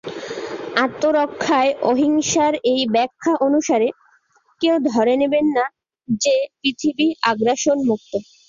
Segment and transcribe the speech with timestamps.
[0.85, 3.87] আত্মরক্ষায় অহিংসার এই ব্যাখ্যা অনুসারে,
[4.61, 5.65] কেউ ধরে নেবেন না
[6.19, 8.11] যে পৃথিবী আগ্রাসন মুক্ত।